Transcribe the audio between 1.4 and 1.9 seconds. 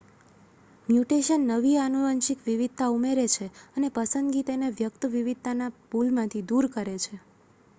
નવી